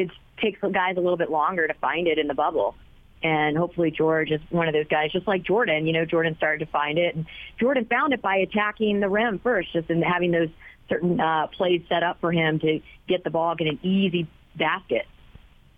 it 0.00 0.10
takes 0.40 0.60
guys 0.60 0.96
a 0.96 1.00
little 1.00 1.16
bit 1.16 1.30
longer 1.30 1.66
to 1.66 1.74
find 1.74 2.06
it 2.06 2.18
in 2.18 2.26
the 2.26 2.34
bubble. 2.34 2.74
And 3.22 3.56
hopefully 3.56 3.90
George 3.90 4.30
is 4.30 4.40
one 4.48 4.66
of 4.66 4.72
those 4.72 4.88
guys, 4.88 5.12
just 5.12 5.28
like 5.28 5.42
Jordan. 5.42 5.86
You 5.86 5.92
know, 5.92 6.04
Jordan 6.06 6.36
started 6.36 6.64
to 6.64 6.70
find 6.70 6.98
it, 6.98 7.14
and 7.14 7.26
Jordan 7.58 7.84
found 7.84 8.14
it 8.14 8.22
by 8.22 8.36
attacking 8.36 9.00
the 9.00 9.08
rim 9.08 9.38
first, 9.38 9.72
just 9.72 9.90
in 9.90 10.00
having 10.00 10.30
those 10.30 10.48
certain 10.88 11.20
uh, 11.20 11.46
plays 11.48 11.82
set 11.88 12.02
up 12.02 12.18
for 12.20 12.32
him 12.32 12.58
to 12.60 12.80
get 13.08 13.22
the 13.22 13.30
ball, 13.30 13.54
get 13.54 13.68
an 13.68 13.78
easy 13.82 14.26
basket. 14.56 15.06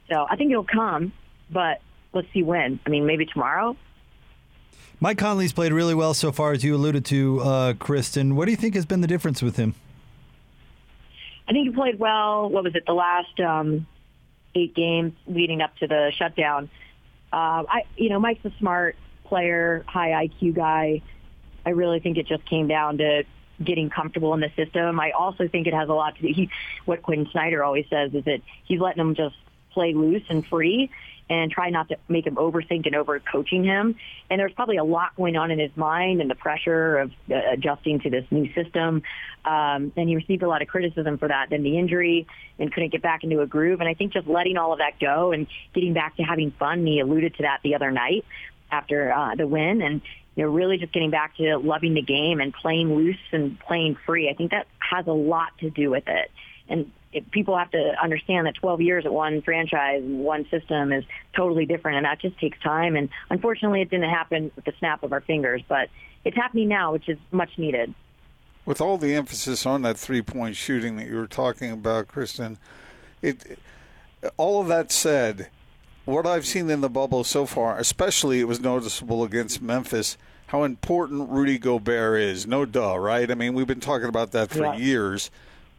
So 0.09 0.25
I 0.29 0.37
think 0.37 0.52
it'll 0.52 0.64
come, 0.64 1.12
but 1.50 1.81
let's 2.12 2.29
see 2.33 2.43
when. 2.43 2.79
I 2.87 2.91
mean, 2.91 3.07
maybe 3.07 3.26
tomorrow. 3.26 3.76
Mike 5.00 5.19
Conley's 5.19 5.52
played 5.52 5.73
really 5.73 5.95
well 5.95 6.14
so 6.14 6.31
far, 6.31 6.52
as 6.52 6.62
you 6.62 6.76
alluded 6.76 7.05
to, 7.07 7.41
uh, 7.41 7.73
Kristen. 7.75 8.37
What 8.37 8.45
do 8.45 8.52
you 8.52 8.57
think 8.57 8.76
has 8.76 8.87
been 8.87 9.00
the 9.00 9.09
difference 9.09 9.43
with 9.43 9.57
him? 9.57 9.75
I 11.49 11.52
think 11.52 11.69
he 11.69 11.75
played 11.75 11.99
well. 11.99 12.49
What 12.49 12.62
was 12.62 12.76
it? 12.76 12.85
The 12.87 12.93
last 12.93 13.41
um, 13.41 13.87
eight 14.55 14.75
games 14.75 15.15
leading 15.27 15.61
up 15.61 15.77
to 15.79 15.87
the 15.87 16.13
shutdown. 16.17 16.71
Uh, 17.33 17.65
I, 17.69 17.85
you 17.97 18.09
know, 18.11 18.21
Mike's 18.21 18.45
a 18.45 18.53
smart 18.59 18.97
player, 19.25 19.85
high 19.89 20.27
IQ 20.27 20.55
guy. 20.55 21.03
I 21.65 21.71
really 21.71 22.01
think 22.01 22.19
it 22.19 22.27
just 22.27 22.45
came 22.47 22.69
down 22.69 22.99
to 22.99 23.25
getting 23.63 23.91
comfortable 23.91 24.35
in 24.35 24.41
the 24.41 24.51
system. 24.57 24.99
I 25.01 25.13
also 25.13 25.49
think 25.49 25.67
it 25.67 25.75
has 25.75 25.89
a 25.89 25.95
lot 25.95 26.17
to 26.17 26.23
do. 26.23 26.29
He, 26.33 26.51
what 26.85 27.03
Quin 27.03 27.29
Snyder 27.31 27.63
always 27.63 27.87
says 27.89 28.13
is 28.15 28.25
that 28.25 28.41
he's 28.65 28.81
letting 28.81 28.99
them 28.99 29.15
just 29.15 29.37
play 29.71 29.95
loose 29.95 30.25
and 30.29 30.47
free 30.47 30.91
and 31.33 31.51
try 31.51 31.71
not 31.71 31.89
to 31.89 31.97
make 32.11 32.27
him 32.27 32.37
overthink 32.37 32.85
and 32.85 32.95
over 32.95 33.19
coaching 33.19 33.65
him. 33.65 33.97
And 34.29 34.39
there's 34.39 34.53
probably 34.53 34.77
a 34.77 34.85
lot 34.85 35.17
going 35.17 35.35
on 35.35 35.51
in 35.51 35.59
his 35.59 35.75
mind 35.79 36.21
and 36.21 36.31
the 36.31 36.35
pressure 36.35 36.99
of 36.99 37.11
uh, 37.31 37.37
adjusting 37.53 38.01
to 38.01 38.11
this 38.11 38.27
new 38.31 38.53
system. 38.53 39.03
Um, 39.47 39.93
and 39.97 40.11
he 40.11 40.15
received 40.15 40.43
a 40.43 40.49
lot 40.49 40.61
of 40.61 40.69
criticism 40.69 41.17
for 41.17 41.29
that. 41.29 41.47
Then 41.49 41.62
the 41.62 41.79
injury 41.79 42.27
and 42.59 42.71
couldn't 42.71 42.93
get 42.93 43.01
back 43.01 43.25
into 43.25 43.41
a 43.41 43.47
groove. 43.47 43.81
And 43.81 43.89
I 43.89 43.95
think 43.95 44.12
just 44.12 44.27
letting 44.27 44.59
all 44.59 44.75
of 44.75 44.81
that 44.81 45.01
go 45.01 45.33
and 45.33 45.47
getting 45.73 45.95
back 45.95 46.17
to 46.19 46.23
having 46.23 46.51
fun. 46.51 46.87
He 46.87 47.01
alluded 47.01 47.35
to 47.37 47.45
that 47.45 47.61
the 47.65 47.77
other 47.77 47.91
night 47.91 48.27
after 48.71 49.11
uh, 49.11 49.35
the 49.35 49.47
win. 49.47 49.81
And 49.81 50.03
you 50.37 50.45
know, 50.45 50.51
really 50.51 50.77
just 50.77 50.93
getting 50.93 51.11
back 51.11 51.37
to 51.39 51.57
loving 51.57 51.95
the 51.95 52.03
game 52.03 52.41
and 52.41 52.53
playing 52.53 52.95
loose 52.95 53.17
and 53.33 53.59
playing 53.59 53.97
free. 54.05 54.29
I 54.29 54.35
think 54.35 54.51
that 54.51 54.67
has 54.79 55.07
a 55.07 55.12
lot 55.12 55.57
to 55.61 55.71
do 55.71 55.91
with 55.91 56.05
it. 56.09 56.31
And 56.69 56.91
it, 57.12 57.31
people 57.31 57.57
have 57.57 57.71
to 57.73 57.95
understand 58.02 58.47
that 58.47 58.54
12 58.54 58.81
years 58.81 59.07
at 59.07 59.12
one 59.12 59.42
franchise, 59.42 60.02
one 60.04 60.49
system 60.50 60.92
is 60.92 61.04
totally 61.37 61.66
different, 61.66 61.99
and 61.99 62.07
that 62.07 62.21
just 62.21 62.38
takes 62.38 62.59
time. 62.61 62.97
And 62.97 63.09
unfortunately, 63.31 63.83
it 63.83 63.90
didn't 63.90 64.11
happen 64.11 64.50
with 64.57 64.64
the 64.64 64.73
snap 64.78 65.02
of 65.02 65.12
our 65.12 65.21
fingers, 65.21 65.62
but 65.69 65.88
it's 66.25 66.37
happening 66.37 66.69
now, 66.69 66.92
which 66.92 67.09
is 67.09 67.19
much 67.31 67.50
needed. 67.59 67.95
With 68.64 68.81
all 68.81 68.97
the 68.97 69.14
emphasis 69.14 69.66
on 69.66 69.83
that 69.83 69.99
three-point 69.99 70.57
shooting 70.57 70.97
that 70.97 71.09
you 71.09 71.16
were 71.16 71.26
talking 71.26 71.71
about, 71.71 72.09
Kristen, 72.09 72.59
it 73.21 73.59
all 74.37 74.61
of 74.61 74.69
that 74.69 74.92
said, 74.92 75.49
what 76.04 76.26
I've 76.26 76.47
seen 76.47 76.71
in 76.71 76.81
the 76.81 76.88
bubble 76.88 77.25
so 77.25 77.45
far, 77.45 77.76
especially 77.78 78.40
it 78.40 78.49
was 78.49 78.61
noticeable 78.61 79.25
against 79.25 79.61
Memphis, 79.61 80.16
how 80.47 80.62
important 80.62 81.31
Rudy 81.31 81.59
Gobert 81.59 82.21
is. 82.21 82.47
No 82.47 82.64
duh, 82.64 82.99
right? 82.99 83.31
I 83.31 83.35
mean, 83.35 83.54
we've 83.54 83.66
been 83.66 83.81
talking 83.81 84.09
about 84.09 84.33
that 84.33 84.50
for 84.50 84.61
yeah. 84.61 84.76
years 84.76 85.31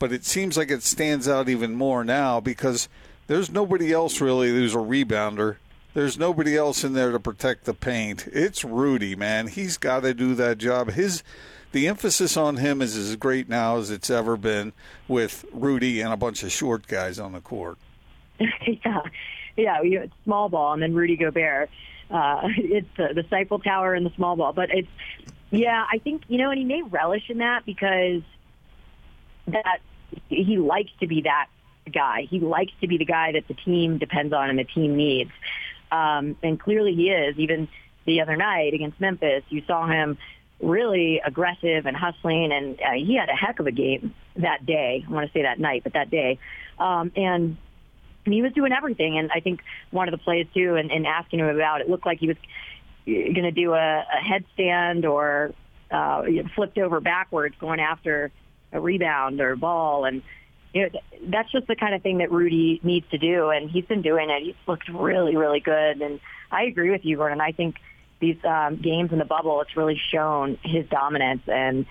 but 0.03 0.11
it 0.11 0.25
seems 0.25 0.57
like 0.57 0.69
it 0.69 0.83
stands 0.83 1.29
out 1.29 1.47
even 1.47 1.73
more 1.75 2.03
now 2.03 2.41
because 2.41 2.89
there's 3.27 3.49
nobody 3.49 3.93
else 3.93 4.19
really 4.19 4.49
who's 4.49 4.75
a 4.75 4.77
rebounder. 4.79 5.55
There's 5.93 6.19
nobody 6.19 6.57
else 6.57 6.83
in 6.83 6.91
there 6.91 7.13
to 7.13 7.21
protect 7.21 7.63
the 7.63 7.73
paint. 7.73 8.27
It's 8.27 8.65
Rudy, 8.65 9.15
man. 9.15 9.47
He's 9.47 9.77
got 9.77 10.01
to 10.01 10.13
do 10.13 10.35
that 10.35 10.57
job. 10.57 10.91
His 10.91 11.23
the 11.71 11.87
emphasis 11.87 12.35
on 12.35 12.57
him 12.57 12.81
is 12.81 12.97
as 12.97 13.15
great 13.15 13.47
now 13.47 13.77
as 13.77 13.91
it's 13.91 14.09
ever 14.09 14.35
been 14.35 14.73
with 15.07 15.45
Rudy 15.53 16.01
and 16.01 16.11
a 16.11 16.17
bunch 16.17 16.43
of 16.43 16.51
short 16.51 16.85
guys 16.85 17.17
on 17.17 17.31
the 17.31 17.39
court. 17.39 17.77
yeah, 18.39 19.03
yeah, 19.55 19.81
we, 19.81 20.01
small 20.25 20.49
ball 20.49 20.73
and 20.73 20.81
then 20.81 20.93
Rudy 20.93 21.15
Gobert. 21.15 21.69
Uh, 22.11 22.41
it's 22.57 22.99
uh, 22.99 23.13
the 23.13 23.23
Eiffel 23.31 23.59
Tower 23.59 23.93
and 23.93 24.05
the 24.05 24.11
small 24.17 24.35
ball, 24.35 24.51
but 24.51 24.69
it's 24.69 24.89
yeah. 25.49 25.85
I 25.89 25.99
think 25.99 26.23
you 26.27 26.39
know, 26.39 26.49
and 26.49 26.59
he 26.59 26.65
may 26.65 26.81
relish 26.81 27.29
in 27.29 27.37
that 27.37 27.65
because 27.65 28.21
that 29.47 29.79
he 30.29 30.57
likes 30.57 30.91
to 30.99 31.07
be 31.07 31.21
that 31.21 31.47
guy. 31.91 32.27
He 32.29 32.39
likes 32.39 32.71
to 32.81 32.87
be 32.87 32.97
the 32.97 33.05
guy 33.05 33.33
that 33.33 33.47
the 33.47 33.53
team 33.53 33.97
depends 33.97 34.33
on 34.33 34.49
and 34.49 34.57
the 34.57 34.63
team 34.63 34.95
needs. 34.95 35.31
Um, 35.91 36.37
and 36.41 36.59
clearly 36.59 36.95
he 36.95 37.09
is. 37.09 37.37
Even 37.37 37.67
the 38.05 38.21
other 38.21 38.35
night 38.35 38.73
against 38.73 38.99
Memphis, 38.99 39.43
you 39.49 39.63
saw 39.67 39.87
him 39.87 40.17
really 40.59 41.21
aggressive 41.23 41.85
and 41.85 41.95
hustling, 41.95 42.51
and 42.51 42.79
uh, 42.79 42.91
he 42.93 43.15
had 43.15 43.29
a 43.29 43.35
heck 43.35 43.59
of 43.59 43.67
a 43.67 43.71
game 43.71 44.13
that 44.37 44.65
day. 44.65 45.03
I 45.07 45.11
want 45.11 45.27
to 45.27 45.33
say 45.33 45.43
that 45.43 45.59
night, 45.59 45.83
but 45.83 45.93
that 45.93 46.09
day. 46.09 46.39
Um, 46.79 47.11
and 47.15 47.57
he 48.25 48.41
was 48.41 48.53
doing 48.53 48.71
everything. 48.71 49.17
And 49.17 49.29
I 49.33 49.41
think 49.41 49.61
one 49.91 50.07
of 50.07 50.13
the 50.13 50.17
plays 50.17 50.47
too, 50.53 50.75
and, 50.75 50.91
and 50.91 51.05
asking 51.05 51.39
him 51.39 51.47
about 51.47 51.81
it, 51.81 51.89
looked 51.89 52.05
like 52.05 52.19
he 52.19 52.27
was 52.27 52.37
going 53.05 53.43
to 53.43 53.51
do 53.51 53.73
a, 53.73 53.99
a 53.99 54.21
headstand 54.23 55.09
or 55.09 55.53
uh, 55.91 56.23
flipped 56.55 56.77
over 56.77 56.99
backwards, 56.99 57.55
going 57.59 57.79
after 57.79 58.31
a 58.73 58.79
rebound 58.79 59.39
or 59.39 59.51
a 59.51 59.57
ball. 59.57 60.05
And 60.05 60.21
you 60.73 60.83
know, 60.83 60.99
that's 61.27 61.51
just 61.51 61.67
the 61.67 61.75
kind 61.75 61.93
of 61.93 62.01
thing 62.01 62.17
that 62.17 62.31
Rudy 62.31 62.81
needs 62.83 63.07
to 63.11 63.17
do. 63.17 63.49
And 63.49 63.69
he's 63.69 63.85
been 63.85 64.01
doing 64.01 64.29
it. 64.29 64.43
He's 64.43 64.55
looked 64.67 64.89
really, 64.89 65.35
really 65.35 65.59
good. 65.59 66.01
And 66.01 66.19
I 66.51 66.63
agree 66.63 66.89
with 66.89 67.05
you, 67.05 67.17
Gordon. 67.17 67.39
I 67.39 67.51
think 67.51 67.75
these 68.19 68.37
um, 68.43 68.77
games 68.77 69.11
in 69.11 69.19
the 69.19 69.25
bubble, 69.25 69.61
it's 69.61 69.77
really 69.77 70.01
shown 70.11 70.57
his 70.63 70.87
dominance 70.89 71.43
and 71.47 71.85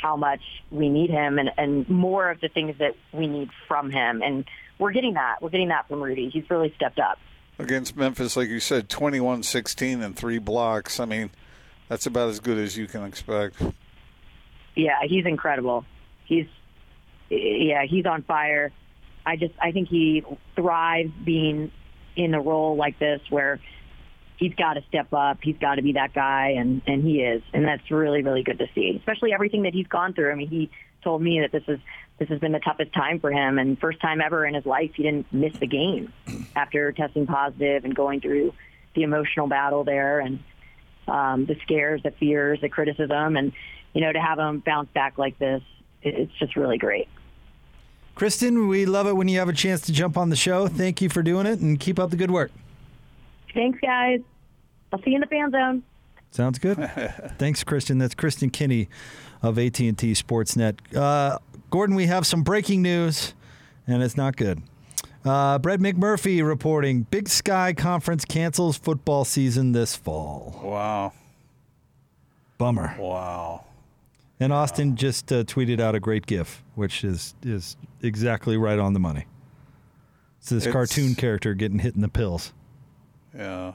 how 0.00 0.16
much 0.16 0.42
we 0.70 0.90
need 0.90 1.08
him 1.08 1.38
and, 1.38 1.50
and 1.56 1.88
more 1.88 2.30
of 2.30 2.40
the 2.40 2.48
things 2.48 2.76
that 2.78 2.94
we 3.12 3.26
need 3.26 3.48
from 3.66 3.90
him. 3.90 4.22
And 4.22 4.44
we're 4.78 4.92
getting 4.92 5.14
that. 5.14 5.40
We're 5.40 5.48
getting 5.48 5.68
that 5.68 5.88
from 5.88 6.02
Rudy. 6.02 6.28
He's 6.28 6.48
really 6.50 6.72
stepped 6.76 6.98
up. 6.98 7.18
Against 7.58 7.96
Memphis, 7.96 8.36
like 8.36 8.50
you 8.50 8.60
said, 8.60 8.90
21-16 8.90 10.04
and 10.04 10.14
three 10.14 10.38
blocks. 10.38 11.00
I 11.00 11.06
mean, 11.06 11.30
that's 11.88 12.04
about 12.04 12.28
as 12.28 12.40
good 12.40 12.58
as 12.58 12.76
you 12.76 12.86
can 12.86 13.02
expect. 13.04 13.62
Yeah, 14.74 14.98
he's 15.08 15.24
incredible 15.24 15.86
he's 16.26 16.46
yeah, 17.28 17.84
he's 17.88 18.06
on 18.06 18.22
fire. 18.22 18.72
I 19.24 19.36
just 19.36 19.54
I 19.60 19.72
think 19.72 19.88
he 19.88 20.24
thrives 20.54 21.12
being 21.24 21.72
in 22.14 22.34
a 22.34 22.40
role 22.40 22.76
like 22.76 22.98
this 22.98 23.20
where 23.28 23.60
he's 24.36 24.54
got 24.54 24.74
to 24.74 24.82
step 24.88 25.12
up. 25.12 25.38
He's 25.42 25.58
got 25.58 25.76
to 25.76 25.82
be 25.82 25.92
that 25.92 26.14
guy, 26.14 26.54
and 26.56 26.82
and 26.86 27.02
he 27.04 27.20
is, 27.20 27.42
and 27.52 27.64
that's 27.64 27.90
really 27.90 28.22
really 28.22 28.42
good 28.42 28.58
to 28.58 28.66
see. 28.74 28.94
Especially 28.98 29.32
everything 29.32 29.62
that 29.62 29.74
he's 29.74 29.86
gone 29.88 30.14
through. 30.14 30.30
I 30.30 30.34
mean, 30.34 30.48
he 30.48 30.70
told 31.02 31.22
me 31.22 31.40
that 31.40 31.52
this 31.52 31.64
is 31.68 31.80
this 32.18 32.28
has 32.28 32.38
been 32.38 32.52
the 32.52 32.60
toughest 32.60 32.92
time 32.92 33.20
for 33.20 33.30
him, 33.30 33.58
and 33.58 33.78
first 33.78 34.00
time 34.00 34.20
ever 34.20 34.46
in 34.46 34.54
his 34.54 34.66
life 34.66 34.92
he 34.94 35.02
didn't 35.02 35.32
miss 35.32 35.54
the 35.58 35.66
game 35.66 36.12
after 36.54 36.92
testing 36.92 37.26
positive 37.26 37.84
and 37.84 37.94
going 37.94 38.20
through 38.20 38.54
the 38.94 39.02
emotional 39.02 39.46
battle 39.46 39.84
there 39.84 40.20
and 40.20 40.38
um, 41.06 41.46
the 41.46 41.56
scares, 41.62 42.02
the 42.02 42.12
fears, 42.12 42.60
the 42.60 42.68
criticism, 42.68 43.36
and 43.36 43.52
you 43.92 44.00
know 44.00 44.12
to 44.12 44.20
have 44.20 44.38
him 44.38 44.62
bounce 44.64 44.88
back 44.94 45.18
like 45.18 45.38
this 45.38 45.62
it's 46.06 46.32
just 46.38 46.56
really 46.56 46.78
great. 46.78 47.08
Kristen, 48.14 48.68
we 48.68 48.86
love 48.86 49.06
it 49.06 49.14
when 49.14 49.28
you 49.28 49.38
have 49.38 49.48
a 49.48 49.52
chance 49.52 49.82
to 49.82 49.92
jump 49.92 50.16
on 50.16 50.30
the 50.30 50.36
show. 50.36 50.68
Thank 50.68 51.02
you 51.02 51.08
for 51.10 51.22
doing 51.22 51.46
it 51.46 51.60
and 51.60 51.78
keep 51.78 51.98
up 51.98 52.10
the 52.10 52.16
good 52.16 52.30
work. 52.30 52.50
Thanks, 53.52 53.78
guys. 53.80 54.20
I'll 54.92 55.02
see 55.02 55.10
you 55.10 55.16
in 55.16 55.20
the 55.20 55.26
fan 55.26 55.50
zone. 55.50 55.82
Sounds 56.30 56.58
good. 56.58 56.76
Thanks, 57.38 57.62
Kristen. 57.62 57.98
That's 57.98 58.14
Kristen 58.14 58.50
Kenney 58.50 58.88
of 59.42 59.58
AT&T 59.58 59.92
Sportsnet. 59.92 60.78
Uh, 60.96 61.38
Gordon, 61.70 61.94
we 61.94 62.06
have 62.06 62.26
some 62.26 62.42
breaking 62.42 62.82
news, 62.82 63.34
and 63.86 64.02
it's 64.02 64.16
not 64.16 64.36
good. 64.36 64.62
Uh, 65.24 65.58
Brett 65.58 65.80
McMurphy 65.80 66.46
reporting 66.46 67.02
Big 67.02 67.28
Sky 67.28 67.72
Conference 67.72 68.24
cancels 68.24 68.76
football 68.76 69.24
season 69.24 69.72
this 69.72 69.96
fall. 69.96 70.60
Wow. 70.62 71.12
Bummer. 72.58 72.94
Wow. 72.98 73.64
And 74.38 74.52
Austin 74.52 74.96
just 74.96 75.32
uh, 75.32 75.44
tweeted 75.44 75.80
out 75.80 75.94
a 75.94 76.00
great 76.00 76.26
GIF, 76.26 76.62
which 76.74 77.04
is 77.04 77.34
is 77.42 77.76
exactly 78.02 78.56
right 78.56 78.78
on 78.78 78.92
the 78.92 79.00
money. 79.00 79.26
It's 80.40 80.50
this 80.50 80.66
it's, 80.66 80.72
cartoon 80.72 81.14
character 81.14 81.54
getting 81.54 81.78
hit 81.78 81.94
in 81.94 82.02
the 82.02 82.08
pills. 82.08 82.52
Yeah, 83.34 83.72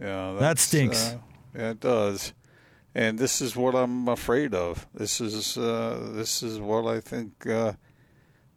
yeah, 0.00 0.36
that 0.38 0.58
stinks. 0.58 1.12
Uh, 1.12 1.18
yeah, 1.56 1.70
it 1.70 1.80
does. 1.80 2.32
And 2.94 3.18
this 3.18 3.40
is 3.40 3.56
what 3.56 3.74
I'm 3.74 4.06
afraid 4.06 4.54
of. 4.54 4.86
This 4.94 5.20
is 5.20 5.58
uh, 5.58 6.10
this 6.12 6.42
is 6.42 6.60
what 6.60 6.86
I 6.86 7.00
think. 7.00 7.44
Uh, 7.44 7.72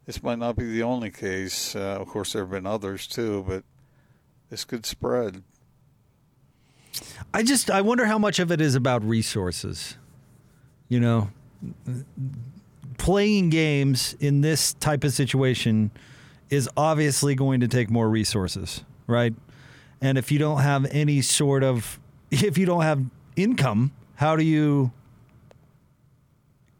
this 0.06 0.22
might 0.22 0.38
not 0.38 0.56
be 0.56 0.66
the 0.66 0.84
only 0.84 1.10
case. 1.10 1.76
Uh, 1.76 1.98
of 2.00 2.08
course, 2.08 2.34
there 2.34 2.44
have 2.44 2.52
been 2.52 2.68
others 2.68 3.08
too, 3.08 3.44
but 3.48 3.64
this 4.50 4.64
could 4.64 4.86
spread. 4.86 5.44
I 7.34 7.42
just 7.42 7.72
I 7.72 7.82
wonder 7.82 8.06
how 8.06 8.20
much 8.20 8.38
of 8.40 8.52
it 8.52 8.62
is 8.62 8.76
about 8.76 9.04
resources. 9.04 9.98
You 10.88 11.00
know, 11.00 11.32
playing 12.98 13.50
games 13.50 14.16
in 14.20 14.42
this 14.42 14.74
type 14.74 15.04
of 15.04 15.14
situation 15.14 15.92
is 16.50 16.70
obviously 16.78 17.36
going 17.36 17.60
to 17.60 17.68
take 17.68 17.90
more 17.90 18.10
resources, 18.10 18.84
right? 19.06 19.34
And 20.02 20.18
if 20.18 20.32
you 20.32 20.40
don't 20.40 20.62
have 20.62 20.86
any 20.92 21.22
sort 21.22 21.64
of 21.64 22.00
if 22.32 22.58
you 22.58 22.66
don't 22.66 22.84
have 22.84 23.04
income, 23.36 23.92
how 24.16 24.36
do 24.36 24.44
you 24.44 24.92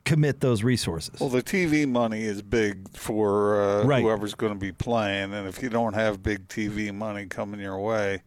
commit 0.06 0.40
those 0.40 0.64
resources? 0.64 1.20
Well, 1.20 1.30
the 1.30 1.44
TV 1.44 1.88
money 1.88 2.24
is 2.24 2.42
big 2.42 2.90
for 2.96 3.62
uh, 3.62 3.84
Right. 3.84 4.02
whoever's 4.02 4.36
going 4.36 4.54
to 4.54 4.60
be 4.60 4.72
playing, 4.72 5.34
and 5.34 5.48
if 5.48 5.62
you 5.62 5.70
don't 5.70 5.94
have 5.94 6.24
big 6.24 6.48
TV 6.48 6.94
money 6.94 7.26
coming 7.26 7.60
your 7.60 7.78
way, 7.80 8.24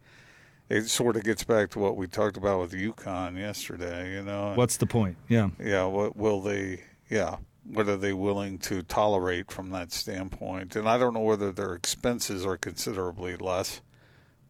it 0.71 0.89
sort 0.89 1.17
of 1.17 1.25
gets 1.25 1.45
back 1.45 1.71
to 1.71 1.79
what 1.81 1.97
we 1.97 2.07
talked 2.07 2.37
about 2.37 2.61
with 2.61 2.73
UConn 2.73 3.37
yesterday. 3.37 4.15
You 4.15 4.23
know, 4.23 4.53
What's 4.55 4.77
the 4.79 4.87
point? 4.87 5.17
Yeah. 5.29 5.51
yeah, 5.63 5.85
what 5.85 6.17
will 6.17 6.41
they? 6.41 6.85
Yeah, 7.11 7.37
what 7.65 7.89
are 7.89 7.97
they 7.97 8.13
willing 8.13 8.59
to 8.61 8.83
tolerate 8.83 9.51
from 9.51 9.71
that 9.71 9.93
standpoint? 9.93 10.77
And 10.77 10.89
I 10.89 10.97
don't 10.97 11.13
know 11.13 11.21
whether 11.21 11.51
their 11.53 11.75
expenses 11.75 12.47
are 12.47 12.57
considerably 12.57 13.37
less, 13.37 13.81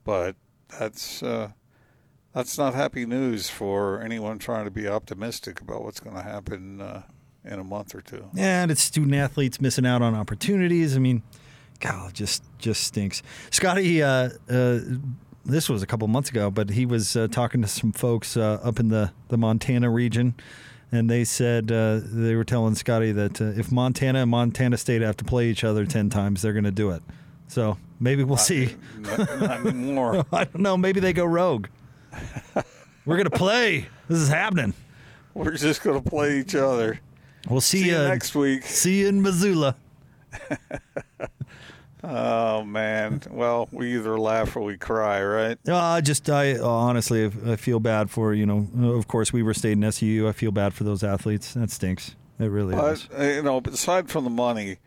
but 0.05 0.37
that's 0.79 1.23
uh, 1.23 1.53
that's 2.35 2.59
not 2.59 2.75
happy 2.75 3.07
news 3.07 3.49
for 3.49 4.01
anyone 4.03 4.39
trying 4.39 4.67
to 4.67 4.71
be 4.71 4.87
optimistic 4.87 5.61
about 5.61 5.83
what's 5.83 6.01
going 6.01 6.17
to 6.17 6.23
happen 6.23 6.81
uh, 6.83 7.03
in 7.45 7.59
a 7.59 7.65
month 7.65 7.95
or 7.95 8.03
two. 8.03 8.27
and 8.37 8.71
it's 8.71 8.83
student 8.83 9.15
athletes 9.15 9.61
missing 9.61 9.87
out 9.87 10.03
on 10.03 10.15
opportunities. 10.15 10.95
I 10.95 10.99
mean, 10.99 11.23
God, 11.81 12.13
just 12.13 12.43
just 12.59 12.85
stinks. 12.85 13.23
Scotty, 13.51 14.03
uh, 14.03 14.29
uh, 14.51 14.81
this 15.45 15.69
was 15.69 15.83
a 15.83 15.87
couple 15.87 16.07
months 16.09 16.31
ago, 16.31 16.51
but 16.51 16.71
he 16.71 16.87
was 16.87 17.17
uh, 17.17 17.29
talking 17.29 17.63
to 17.63 17.69
some 17.69 17.93
folks 17.93 18.37
uh, 18.37 18.61
up 18.63 18.79
in 18.81 18.89
the 18.89 19.13
the 19.29 19.39
Montana 19.39 19.91
region, 19.91 20.35
and 20.93 21.09
they 21.09 21.25
said 21.25 21.71
uh, 21.73 22.01
they 22.03 22.35
were 22.35 22.45
telling 22.45 22.75
Scotty 22.75 23.13
that 23.13 23.41
uh, 23.41 23.45
if 23.57 23.73
Montana 23.73 24.23
and 24.23 24.31
Montana 24.31 24.77
State 24.77 25.03
have 25.03 25.17
to 25.19 25.25
play 25.25 25.49
each 25.49 25.65
other 25.65 25.87
ten 25.87 26.11
times, 26.11 26.43
they're 26.43 26.53
going 26.53 26.65
to 26.65 26.71
do 26.71 26.91
it. 26.91 27.03
So 27.49 27.79
maybe 27.99 28.23
we'll 28.23 28.37
see. 28.37 28.77
Not, 28.99 29.19
not 29.41 29.67
anymore. 29.67 30.25
I 30.33 30.45
don't 30.45 30.61
know. 30.61 30.77
Maybe 30.77 31.01
they 31.01 31.13
go 31.13 31.25
rogue. 31.25 31.67
We're 33.05 33.17
going 33.17 33.25
to 33.25 33.37
play. 33.37 33.87
This 34.09 34.19
is 34.19 34.29
happening. 34.29 34.75
We're 35.35 35.57
just 35.57 35.83
going 35.83 36.01
to 36.01 36.09
play 36.09 36.39
each 36.39 36.55
other. 36.55 37.01
We'll 37.49 37.61
see, 37.61 37.83
See 37.83 37.89
you 37.89 37.97
you 37.97 38.09
next 38.09 38.35
week. 38.35 38.63
See 38.65 39.01
you 39.01 39.09
in 39.09 39.23
Missoula. 39.23 39.77
Oh 42.03 42.65
man. 42.65 43.23
Well, 43.31 43.69
we 43.73 43.95
either 43.95 44.19
laugh 44.19 44.57
or 44.57 44.63
we 44.63 44.77
cry, 44.77 45.23
right? 45.23 45.59
No, 45.67 45.77
I 45.77 46.01
just, 46.01 46.29
I 46.31 46.59
honestly, 46.59 47.31
I 47.47 47.57
feel 47.57 47.81
bad 47.81 48.11
for 48.11 48.33
you 48.35 48.47
know. 48.47 48.69
Of 48.97 49.09
course, 49.09 49.33
Weber 49.33 49.55
State 49.55 49.73
and 49.73 49.85
SU. 49.85 50.27
I 50.29 50.33
feel 50.33 50.51
bad 50.51 50.75
for 50.75 50.85
those 50.85 51.03
athletes. 51.03 51.55
That 51.55 51.71
stinks. 51.71 52.17
It 52.39 52.47
really 52.47 52.75
does. 52.75 53.07
But 53.07 53.21
uh, 53.21 53.25
you 53.25 53.43
know, 53.43 53.61
aside 53.67 54.09
from 54.09 54.25
the 54.25 54.31
money, 54.31 54.79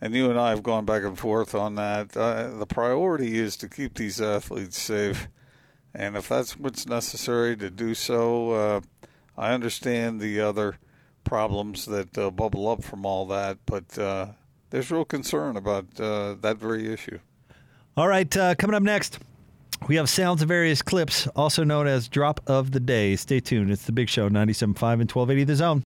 and 0.00 0.14
you 0.14 0.30
and 0.30 0.38
I 0.38 0.50
have 0.50 0.62
gone 0.62 0.84
back 0.84 1.04
and 1.04 1.18
forth 1.18 1.54
on 1.54 1.76
that. 1.76 2.16
Uh, 2.16 2.48
the 2.58 2.66
priority 2.66 3.38
is 3.38 3.56
to 3.58 3.68
keep 3.68 3.94
these 3.94 4.20
athletes 4.20 4.80
safe, 4.80 5.28
and 5.94 6.16
if 6.16 6.28
that's 6.28 6.58
what's 6.58 6.86
necessary 6.86 7.56
to 7.56 7.70
do 7.70 7.94
so, 7.94 8.50
uh, 8.50 8.80
I 9.36 9.52
understand 9.52 10.20
the 10.20 10.40
other 10.40 10.78
problems 11.22 11.86
that 11.86 12.16
uh, 12.18 12.30
bubble 12.30 12.68
up 12.68 12.82
from 12.82 13.06
all 13.06 13.26
that, 13.26 13.58
but 13.66 13.96
uh, 13.98 14.28
there's 14.70 14.90
real 14.90 15.04
concern 15.04 15.56
about 15.56 15.86
uh, 15.98 16.34
that 16.40 16.58
very 16.58 16.92
issue. 16.92 17.18
All 17.96 18.08
right, 18.08 18.34
uh, 18.36 18.54
coming 18.54 18.74
up 18.74 18.82
next, 18.82 19.18
we 19.86 19.96
have 19.96 20.08
sounds 20.08 20.42
of 20.42 20.48
various 20.48 20.82
clips, 20.82 21.26
also 21.28 21.64
known 21.64 21.86
as 21.86 22.08
drop 22.08 22.40
of 22.46 22.72
the 22.72 22.80
day. 22.80 23.16
Stay 23.16 23.40
tuned. 23.40 23.70
It's 23.70 23.86
the 23.86 23.92
Big 23.92 24.08
Show, 24.08 24.28
97.5 24.28 24.60
and 24.62 25.10
1280 25.10 25.44
The 25.44 25.56
Zone. 25.56 25.84